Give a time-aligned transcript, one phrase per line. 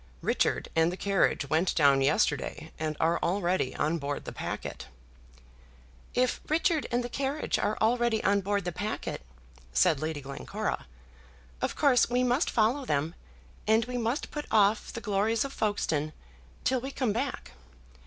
[0.23, 4.87] "Richard and the carriage went down yesterday, and are already on board the packet."
[6.15, 9.21] "If Richard and the carriage are already on board the packet,"
[9.73, 10.87] said Lady Glencora,
[11.61, 13.13] "of course we must follow them,
[13.67, 16.13] and we must put off the glories of Folkestone
[16.63, 17.51] till we come back.